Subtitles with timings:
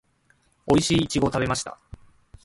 [0.65, 1.79] おいしいイチゴを食べました